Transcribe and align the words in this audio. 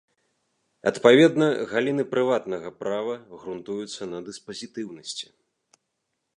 Адпаведна, 0.91 1.49
галіны 1.73 2.03
прыватнага 2.15 2.69
права 2.81 3.13
грунтуюцца 3.43 4.11
на 4.15 4.19
дыспазітыўнасці. 4.31 5.27